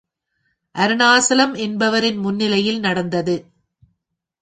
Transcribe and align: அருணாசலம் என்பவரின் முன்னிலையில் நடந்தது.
அருணாசலம் 0.75 1.53
என்பவரின் 1.55 2.17
முன்னிலையில் 2.17 2.79
நடந்தது. 2.79 3.35